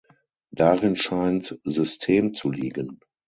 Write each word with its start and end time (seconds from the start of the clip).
Darin 0.49 0.95
scheint 0.95 1.59
System 1.63 2.33
zu 2.33 2.49
liegen. 2.49 3.01